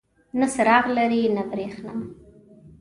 [0.39, 1.93] نه څراغ لري نه بریښنا.